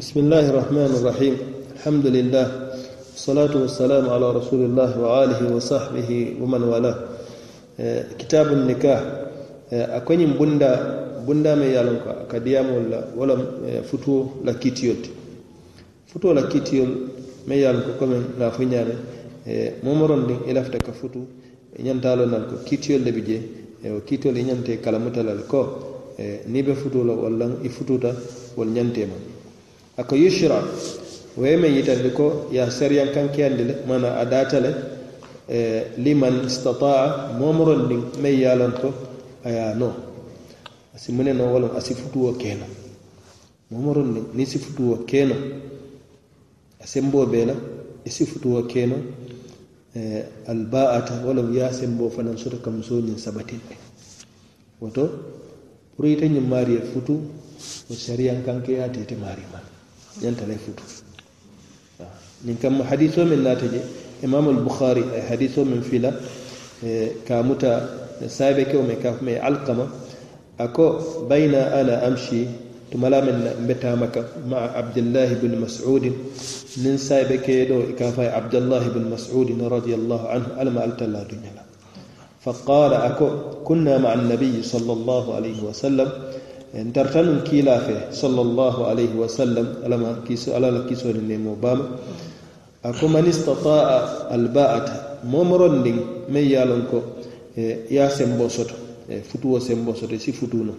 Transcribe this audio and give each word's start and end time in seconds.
Bismillahir 0.00 0.54
Rahmanir 0.56 1.04
Rahim. 1.04 1.36
Alhamdulillah. 1.76 2.72
Salatu 3.14 3.60
wassalamu 3.68 4.08
ala 4.10 4.32
Rasulillah 4.32 4.96
wa 4.96 5.20
alihi 5.28 5.44
wa 5.52 5.60
sahbihi 5.60 6.40
wa 6.40 6.46
man 6.48 6.62
wala. 6.64 6.92
Eh, 7.78 8.00
e, 8.08 8.14
kitabu 8.16 8.54
nikah. 8.64 8.96
Eh, 9.70 9.76
e, 9.76 9.82
akwenye 10.00 10.26
mbunda 10.26 11.20
bunda 11.26 11.54
me 11.54 11.72
yalonka 11.74 12.14
kadiyamu 12.32 12.88
la 12.88 13.04
wala 13.14 13.34
e, 13.68 13.82
futuo 13.82 14.40
la 14.44 14.54
kiti 14.54 14.86
yote. 14.88 15.10
Futuo 16.06 16.32
la 16.34 16.42
kiti 16.48 16.78
yol 16.78 16.88
me 17.46 17.60
yalonka 17.60 17.92
kome 17.98 18.16
na 18.38 18.50
funyane 18.50 18.94
e, 19.46 19.72
momoron 19.82 20.26
din 20.26 20.38
ilafta 20.48 20.78
ka 20.78 20.92
futu 20.92 21.26
nyantalo 21.78 22.24
nan 22.24 22.46
ko 22.48 22.56
kiti 22.64 22.92
yol 22.92 23.02
lebije 23.04 23.42
e, 23.84 23.90
o 23.90 24.00
kiti 24.00 24.28
yol 24.28 24.36
nyante 24.40 24.80
kalamuta 24.80 25.22
lal 25.22 25.44
ko 25.46 25.60
e, 26.18 26.40
ni 26.48 26.62
be 26.62 26.72
futuo 26.74 27.04
la 27.04 27.12
wala 27.12 27.50
ifututa 27.62 28.16
wal 28.56 28.68
nyante 28.68 29.04
man 29.04 29.29
ako 30.00 30.16
yushra 30.16 30.58
wo 31.36 31.44
ye 31.46 31.56
meŋ 31.56 31.72
yitandi 31.76 32.10
ko 32.16 32.48
ye 32.50 32.60
seriyankankeyandi 32.70 33.62
le 33.64 33.74
mana 33.88 34.08
adatale 34.22 34.70
e, 35.48 35.58
liman 35.98 36.46
istataa 36.46 37.36
momron 37.38 37.88
ding 37.88 38.04
meŋ 38.22 38.34
yalanto 38.44 38.88
aya 39.44 39.74
no. 39.74 39.94
Asi 40.94 41.12
mune 41.12 41.32
no 41.32 41.52
wala 41.52 41.68
asi 41.76 41.94
futuwo 41.94 42.32
kena. 42.32 42.66
Momron 43.70 44.14
ding 44.14 44.26
ni 44.34 44.44
si 44.46 44.58
futuwo 44.58 45.04
kena. 45.06 45.34
A 46.80 46.86
sembo 46.86 47.26
be 47.26 47.44
la 47.44 47.54
i 48.04 48.10
si 48.10 48.26
kena. 48.68 48.96
E, 49.94 50.24
alba'ata 50.46 51.22
wolon 51.24 51.52
ye 51.54 51.62
a 51.62 51.72
sembo 51.72 52.10
fanan 52.10 52.36
sura 52.38 52.58
kam 52.58 52.76
musoo 52.78 53.00
ñiŋ 53.00 53.18
sabatin 53.18 53.60
woto 54.80 55.04
pour 55.96 56.06
ite 56.06 56.24
mariya 56.40 56.80
futu 56.92 57.20
futu 57.58 57.94
seriyan 57.94 58.42
kanke 58.44 58.72
ya 58.80 58.88
tete 58.88 59.14
mariya 59.16 59.46
man 59.52 59.69
ñantala 60.22 60.54
futu 60.58 60.82
ñin 62.44 62.56
kam 62.58 62.80
hadiso 62.82 63.24
min 63.24 63.42
naata 63.44 63.66
je 63.68 63.80
imam 64.22 64.48
al-bukhari 64.48 65.04
ay 65.14 65.22
hadiso 65.30 65.64
min 65.64 65.82
fila 65.82 66.10
ka 67.26 67.42
muta 67.42 67.88
saabe 68.28 68.64
kewo 68.66 68.82
me 68.82 68.96
ka 68.96 69.14
me 69.22 69.36
alqama 69.38 69.86
ako 70.58 71.26
bayna 71.28 71.72
ana 71.78 72.02
amshi 72.08 72.48
tumala 72.90 73.22
min 73.22 73.36
mbetamaka 73.64 74.24
ma 74.48 74.72
abdullah 74.74 75.28
ibn 75.32 75.56
mas'ud 75.60 76.04
nin 76.82 76.96
saabe 76.98 77.40
ke 77.44 77.66
do 77.68 77.92
ka 77.96 78.10
fa 78.12 78.32
abdullah 78.36 78.82
ibn 78.86 79.08
mas'ud 79.08 79.48
radiyallahu 79.52 80.26
anhu 80.28 80.50
alma 80.60 80.80
altalla 80.88 81.24
dunyala 81.28 81.64
فقال 82.40 82.92
أكو 82.94 83.28
كنا 83.68 83.98
مع 84.00 84.12
النبي 84.16 84.62
صلى 84.64 84.92
الله 84.92 85.24
عليه 85.36 85.58
وسلم 85.60 86.08
en 86.74 86.92
darta 86.92 87.22
noon 87.22 87.42
kiila 87.42 87.80
fe 87.80 87.94
sallllahu 88.14 88.84
alayhi 88.86 89.16
wa 89.18 89.28
sallam 89.28 89.66
alama 89.84 90.22
kiso 90.26 90.54
alala 90.56 90.86
kisode 90.86 91.18
nemo 91.20 91.56
bama 91.56 91.98
ako 92.82 93.08
man 93.08 93.26
istataa 93.26 94.28
alba'ata 94.30 95.18
momoron 95.24 95.80
ndin 95.80 95.98
min 96.28 96.44
yalon 96.48 96.86
ko 96.90 97.02
e 97.56 97.86
ya 97.90 98.08
sembo 98.10 98.48
soto 98.48 98.74
e 99.08 99.20
futuwo 99.20 99.58
sembo 99.60 99.94
soto 99.94 100.16
si 100.18 100.32
futuno 100.32 100.74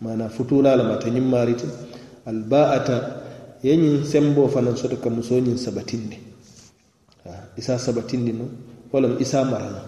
mana 0.00 0.28
futulalama 0.28 0.96
to 0.96 1.08
ñimmarite 1.10 1.66
alba'ata 2.26 3.20
yeñin 3.62 4.04
sembo 4.04 4.48
fanan 4.48 4.76
soto 4.76 4.96
ka 4.96 5.10
musoñin 5.10 5.58
sabatinde. 5.58 6.16
Isa 7.58 7.76
sabatindi 7.78 8.32
no 8.32 8.46
walam 8.92 9.18
isa 9.20 9.44
marano 9.44 9.82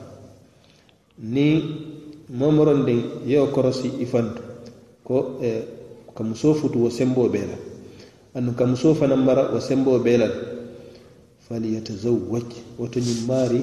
ni 1.18 1.62
momoron 2.28 2.82
ndin 2.82 3.02
yewo 3.26 3.46
korosi 3.54 3.88
ifantu. 4.04 4.49
ko 5.10 5.42
eh, 5.42 5.66
ka 6.14 6.22
muso 6.22 6.54
futu 6.54 6.86
wo 6.86 6.90
semboo 6.90 7.26
bee 7.26 7.42
la 7.50 7.58
andu 8.38 8.54
ka 8.54 8.62
muso 8.70 8.94
fanaŋ 8.94 9.20
mara 9.26 9.50
wo 9.50 9.58
semboo 9.58 9.98
bee 9.98 10.18
la 10.22 10.28
faliyatazawwaj 11.50 12.78
woto 12.78 12.98
ñiŋ 13.02 13.20
maari 13.26 13.58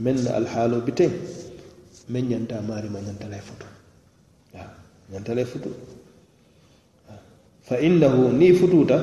meŋ 0.00 0.16
na 0.24 0.30
alhaalo 0.40 0.80
biteŋ 0.80 1.12
meŋ 2.08 2.24
ñanta 2.30 2.56
maari 2.68 2.88
ma 2.88 3.00
ñanta 3.04 3.28
la 3.28 3.36
e 3.36 3.44
futu. 3.48 3.66
Ñanta 5.12 5.34
la 5.36 5.40
e 5.42 5.44
futu. 5.44 5.68
Fa 7.68 7.76
innahu 7.76 8.32
niŋ 8.32 8.48
i 8.48 8.54
futuuta 8.56 8.96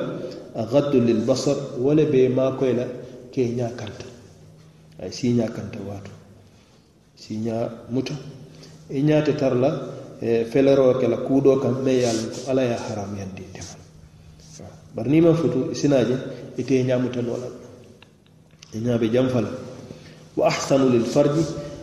agaddu 0.62 0.98
lilbasar 1.06 1.78
wo 1.78 1.94
le 1.94 2.04
bee 2.10 2.28
maakoy 2.28 2.72
la 2.74 2.86
ke 3.30 3.40
i 3.46 3.54
ñaa 3.54 3.70
kanta 3.78 4.06
a 4.98 5.06
ye 5.06 5.12
siiñaa 5.14 5.54
kanta 5.56 5.78
waatu 5.88 6.10
siiñaa 7.14 7.86
muta. 7.94 8.14
I 8.90 9.02
ñaate 9.06 9.32
tara 9.38 9.54
la 9.54 9.99
E, 10.22 10.44
feleroo 10.44 10.98
ke 11.00 11.08
la 11.08 11.16
kuudoo 11.16 11.56
kaŋ 11.56 11.80
meŋ 11.84 11.96
ye 11.96 12.04
a 12.04 12.12
loŋ 12.12 12.28
ko 12.28 12.50
ala 12.50 12.62
ye 12.62 12.74
a 12.74 12.76
haramuyandi 12.76 13.42
ite 13.42 13.60
ma 13.64 13.74
bari 14.94 15.08
niŋ 15.10 15.18
i 15.18 15.24
maŋ 15.24 15.34
futu 15.34 15.60
i 15.72 15.74
sina 15.74 16.04
je 16.04 16.16
ite 16.60 16.70
ye 16.74 16.84
ñaamuta 16.84 17.22
noo 17.22 17.38
la 17.40 17.48
i 18.74 18.76
e, 18.76 18.80
ñaa 18.84 18.98
be 18.98 19.08
janfa 19.08 19.40
la 19.40 19.48
wa 20.36 20.46
ahsanu 20.48 20.90
lil 20.90 21.04
farji 21.04 21.40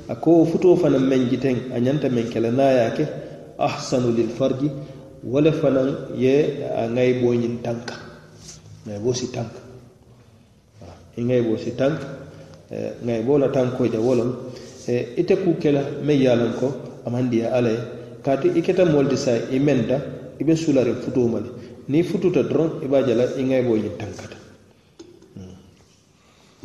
a 0.07 0.15
ko 0.15 0.45
futoo 0.45 0.75
fanaŋ 0.75 1.01
meŋ 1.01 1.29
jiteŋ 1.29 1.55
a 1.73 1.79
ñanta 1.79 2.09
meŋ 2.09 2.29
ke 2.29 2.39
la 2.39 2.51
niŋ 2.51 2.69
ye 2.77 2.81
a 2.85 2.91
ke 2.91 3.05
ahsanu 3.57 4.13
lil 4.13 4.29
farji 4.29 4.69
wo 5.23 5.39
le 5.41 5.51
fanaŋ 5.51 5.89
ye 6.15 6.61
a 6.61 6.85
ŋayiboo 6.87 7.33
ñiŋ 7.33 7.61
tanka. 7.63 7.95
Ŋayiboo 8.85 9.13
si 9.13 9.31
tanka. 9.31 9.59
E, 11.17 11.21
I 11.21 11.23
ŋayiboo 11.25 11.57
si 11.57 11.71
tanka 11.73 12.05
ŋayiboo 13.01 13.37
la 13.39 13.49
tankoo 13.49 13.87
je 13.89 13.97
wo 13.97 14.13
loŋ 14.13 14.29
ite 15.17 15.35
kuu 15.41 15.57
ke 15.57 15.71
la 15.71 15.81
meŋ 16.05 16.17
ye 16.21 16.29
a 16.29 16.35
loŋ 16.35 16.53
ko 16.59 16.67
a 17.05 17.09
maŋ 17.09 17.29
diya 17.29 17.49
alla 17.57 17.69
ye 17.69 17.97
kaatu 18.27 18.51
i 18.59 18.61
keta 18.61 18.83
moolu 18.91 19.07
ti 19.15 19.17
saa 19.25 19.39
i 19.55 19.59
menta 19.59 19.97
i 20.39 20.43
be 20.43 20.53
sulari 20.63 20.93
futuo 21.03 21.27
ma 21.31 21.39
le 21.39 21.49
niŋ 21.87 22.03
fututa 22.03 22.43
doroŋ 22.43 22.83
i 22.83 22.87
be 22.91 22.95
a 22.99 23.05
je 23.07 23.13
la 23.15 23.25
i 23.39 23.43
ñiŋ 23.47 23.95
tankata 23.99 24.37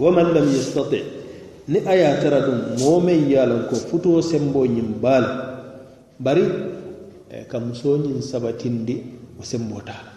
wa 0.03 0.11
man 0.11 0.29
lam 0.35 0.47
yastati. 0.51 1.23
Ni 1.69 1.79
a 1.87 1.95
ye 1.95 2.05
a 2.07 2.19
tara 2.19 2.41
duŋ 2.43 2.59
moo 2.83 2.99
meŋ 3.01 3.31
ye 3.31 3.39
a 3.39 3.47
loŋ 3.47 3.63
ko 3.71 3.77
futuo 3.77 4.19
semboo 4.21 4.67
ñiŋ 4.67 4.99
baa 5.03 5.21
la 5.21 5.31
bari 6.19 6.43
ka 7.51 7.59
musoo 7.63 7.97
ñiŋ 8.03 8.19
sabatindi 8.19 8.95
wo 9.39 9.43
semboo 9.47 9.81
taa 9.87 10.03
la 10.07 10.13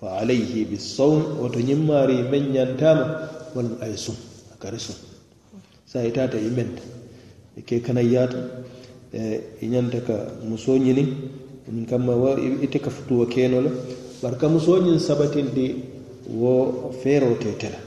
fa 0.00 0.06
alayhi 0.20 0.64
bisawm 0.64 1.36
woto 1.40 1.60
ñiŋ 1.60 1.80
maari 1.88 2.16
meŋ 2.32 2.44
ñantaama 2.56 3.04
walla 3.54 3.76
a 3.84 3.86
ye 3.92 3.96
suŋ 4.04 4.16
a 4.52 4.54
kari 4.62 4.80
suŋ 4.80 4.96
saa 5.84 6.08
i 6.08 6.10
taata 6.16 6.38
i 6.40 6.48
menta 6.56 6.82
i 7.58 7.60
ke 7.68 7.76
kana 7.84 8.00
yaata 8.00 8.38
e 8.40 8.85
i 9.14 9.66
ñanta 9.68 10.00
ka 10.02 10.16
musoo 10.48 10.76
ñiniŋ 10.78 11.08
ñiŋ 11.72 11.84
kamma 11.86 12.14
wa 12.14 12.30
ite 12.38 12.78
ka 12.78 12.90
futuwo 12.90 13.26
keno 13.26 13.60
le 13.60 13.70
bari 14.22 14.36
ka 14.36 14.48
musoo 14.48 14.78
ñiŋ 14.82 14.98
sabatindi 14.98 15.66
wo 16.34 16.90
feeroo 17.02 17.36
te 17.38 17.54
te 17.58 17.68
la 17.70 17.78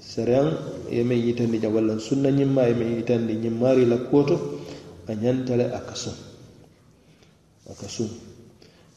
sariyaŋ 0.00 0.46
ye 0.90 1.02
meŋ 1.02 1.18
yitandi 1.26 1.58
ja 1.60 1.68
walla 1.68 1.98
sunna 1.98 2.30
ñimma 2.30 2.66
ye 2.68 2.74
meŋ 2.74 2.90
yitandi 2.96 3.34
ñiŋ 3.42 3.54
maari 3.58 3.84
la 3.86 3.96
kuwo 3.96 4.22
to 4.22 4.36
a 5.06 5.14
ñanta 5.14 5.56
le 5.56 5.64
a 5.74 5.80
ka 5.82 5.94
suŋ 5.94 6.16
a 7.70 7.72
ka 7.74 7.88
suŋ 7.88 8.10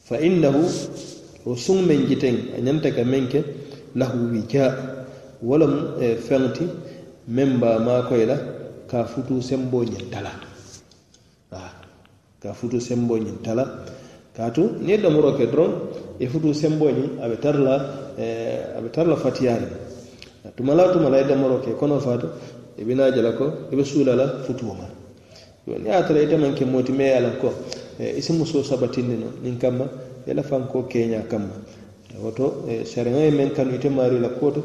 fa 0.06 0.16
innahu 0.22 0.62
wo 1.44 1.56
suŋ 1.56 1.78
meŋ 1.86 2.06
jiteŋ 2.08 2.36
a 2.56 2.58
ñanta 2.60 2.90
ka 2.94 3.02
meŋ 3.04 3.26
ke 3.28 3.40
lahu 3.94 4.30
wija 4.30 4.64
wo 5.42 5.54
lemu 5.58 5.98
feŋ 6.26 6.42
ti 6.54 6.64
meŋ 7.26 7.58
baa 7.58 7.78
maakoyi 7.78 8.26
la 8.26 8.36
ka 8.90 9.02
a 9.02 9.06
futuu 9.06 9.42
semboo 9.42 9.82
ñiŋ 9.84 10.06
talaa 10.10 10.47
ka 12.40 12.52
futu 12.54 12.80
sembo 12.80 13.18
ñiŋ 13.18 13.42
tala 13.42 13.64
kaatu 14.36 14.62
niŋ 14.78 14.88
ye 14.88 14.98
domoro 14.98 15.34
ke 15.34 15.46
doroŋ 15.50 15.72
ye 16.20 16.28
futu 16.28 16.54
sembo 16.54 16.86
ñiŋ 16.90 17.18
a 17.20 17.28
be 17.28 17.36
tara 17.38 17.58
la 17.58 17.74
a 18.76 18.80
be 18.80 18.88
tara 18.90 19.08
la 19.10 19.16
tuma 20.54 20.74
la 20.74 20.88
tuma 20.92 21.08
la 21.10 21.24
ke 21.58 21.74
kono 21.74 21.98
faatu 21.98 22.28
i 22.78 22.84
bina 22.84 23.10
je 23.10 23.20
la 23.20 23.32
ko 23.32 23.66
i 23.72 23.74
be 23.74 23.82
suula 23.82 24.14
la 24.14 24.38
futuo 24.46 24.74
ma. 24.74 24.86
Niŋ 25.66 25.84
ye 25.84 25.90
a 25.92 26.02
tara 26.04 26.20
ite 26.22 26.36
maŋ 26.36 26.54
ke 26.54 26.64
mooti 26.64 26.92
mee 26.92 27.10
ye 27.10 27.30
ko 27.40 27.52
i 27.98 28.22
si 28.22 28.32
musoo 28.32 28.62
sabatindi 28.62 29.16
no 29.18 29.32
niŋ 29.42 29.58
kamma 29.58 29.84
i 30.24 30.32
la 30.32 30.42
fankoo 30.42 30.86
keeñaa 30.86 31.26
kamma. 31.26 31.54
Woto 32.22 32.64
sariŋo 32.84 33.18
ye 33.18 33.30
meŋ 33.30 33.50
kanu 33.50 33.74
ite 33.74 33.88
maari 33.90 34.20
la 34.20 34.28
kuwo 34.28 34.50
to 34.52 34.62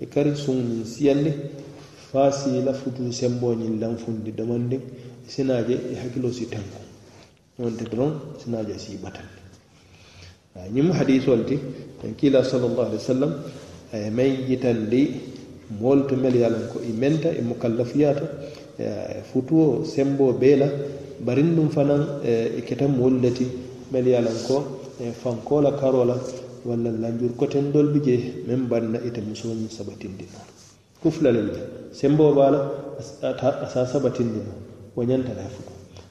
i 0.00 0.06
kari 0.08 0.32
suŋ 0.34 0.56
ñiŋ 0.56 0.84
siyandi 0.86 1.32
faa 2.10 2.32
si 2.32 2.62
la 2.64 2.72
futu 2.72 3.12
sembo 3.12 3.52
ñiŋ 3.52 3.78
lanfundi 3.78 4.32
domondiŋ 4.32 4.80
i 5.26 5.28
si 5.30 5.44
naa 5.44 5.62
je 5.62 5.76
i 5.92 5.94
hakkiloo 6.00 6.32
si 6.32 6.46
tenku 6.48 6.89
wonte 7.60 7.84
doron 7.90 8.12
sinaja 8.42 8.78
si 8.78 8.96
batan 8.96 9.24
ah, 10.56 10.66
ñim 10.74 10.90
hadisol 10.92 11.44
ti 11.44 11.58
en 12.04 12.14
kiila 12.18 12.42
sallllahu 12.44 12.80
alih 12.86 12.98
wa 13.02 13.08
sallam 13.12 13.32
aye 13.92 14.10
may 14.10 14.30
yitandi 14.48 15.02
moolu 15.80 16.06
to 16.08 16.16
mel 16.16 16.34
yalan 16.34 16.64
ko 16.72 16.80
i 16.82 16.92
menta 16.92 17.28
i 17.30 17.42
mukallafiyata 17.42 18.24
e 18.78 19.22
futuwo 19.32 19.84
sembo 19.84 20.32
beela 20.32 20.66
barin 21.20 21.54
ɗum 21.56 21.68
fanan 21.70 22.02
e 22.24 22.60
keta 22.66 22.86
moolu 22.88 23.20
mel 23.92 24.06
yalan 24.06 24.38
ko 24.46 24.56
e 25.00 25.12
fankola 25.12 25.72
karola 25.80 26.16
walla 26.64 26.90
lanjur 26.92 27.32
koten 27.36 27.72
dol 27.72 27.88
bi 27.92 28.00
je 28.06 28.16
meŋ 28.46 28.60
banna 28.70 28.98
ite 29.08 29.20
musoñi 29.28 29.68
sabatindi 29.76 30.24
noon 30.32 30.48
kuflalel 31.02 31.48
je 31.54 31.62
sembo 31.98 32.24
baa 32.36 32.50
la 32.54 32.60
asa 33.64 33.80
sabatindi 33.92 34.40
noon 34.46 34.60
wo 34.94 35.02
ñantata 35.08 35.44
futu. 35.54 35.69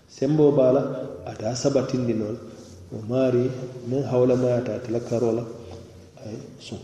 sembo 0.10 0.52
bala 0.52 0.82
ata 1.30 1.54
sabatindi 1.56 2.14
non 2.18 2.36
o 2.92 2.98
maari 3.10 3.46
min 3.88 4.02
hawlamayata 4.04 4.76
atela 4.82 5.00
karola 5.00 5.44
ay 6.26 6.36
sun 6.60 6.82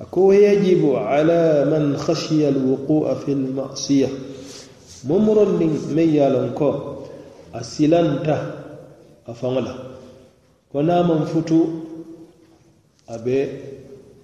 ako 0.00 0.32
yajibu 0.32 0.96
ala 0.96 1.68
man 1.68 1.92
khashiya 2.00 2.48
alwuqua 2.48 3.16
fi 3.20 3.34
lmasiya 3.36 4.08
momoron 5.04 5.56
ndin 5.60 5.76
men 5.94 6.08
yalon 6.08 6.50
ko 6.56 6.68
a 7.52 7.60
silanta 7.62 8.36
a 9.28 9.32
faŋola 9.36 9.72
ko 10.72 10.80
naman 10.82 11.28
futu 11.28 11.60
a 13.12 13.18
be 13.20 13.36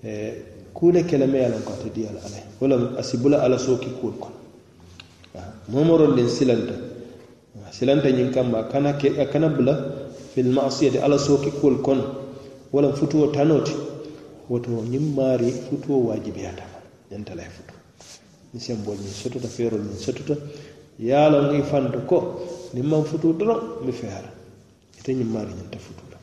eh, 0.03 0.33
kule 0.73 1.05
keleme 1.05 1.39
yalon 1.45 1.61
ko 1.63 1.73
ate 1.77 1.93
diyal 1.93 2.17
ala 2.17 2.39
walla 2.61 2.77
asibula 2.99 3.45
ala 3.45 3.59
soki 3.61 3.93
kuol 4.01 4.17
kono 4.17 4.40
momorol 5.69 6.15
len 6.17 6.29
silanta. 6.29 6.75
Silanta 7.71 8.11
ñiŋ 8.11 8.31
kamma 8.35 8.69
kana 8.69 8.93
ke 8.99 9.09
kana 9.33 9.49
bula 9.49 9.75
fil 10.35 10.47
masiyati 10.53 10.99
ala 10.99 11.19
soki 11.19 11.51
sookikkol 11.51 11.81
kono 11.83 12.05
wala 12.73 12.93
futuo 12.93 13.27
tanoti 13.33 13.73
woto 14.51 14.71
ñiŋ 14.71 15.15
maari 15.17 15.51
futuo 15.51 15.97
waajibiyatama 16.09 16.79
e 17.11 17.15
ñanta 17.15 17.35
la 17.35 17.43
ye 17.43 17.49
futu 17.49 17.75
ni 18.53 18.61
senbol 18.61 18.97
ñiŋ 18.99 19.15
sotuta 19.23 19.49
feerol 19.49 19.81
ñiŋ 19.81 19.99
sotuta 19.99 20.35
ye 20.99 21.13
a 21.15 21.29
loŋ 21.33 21.55
i 21.59 21.63
fanto 21.63 21.99
ko 22.11 22.19
niŋ 22.75 22.85
maŋ 22.91 23.03
futu 23.05 23.33
doroŋ 23.39 23.61
mi 23.85 23.93
feera 23.93 24.31
ite 24.99 25.11
ñiŋ 25.19 25.29
maari 25.35 25.53
ñanta 25.59 25.79
futu 25.79 26.05
la. 26.13 26.19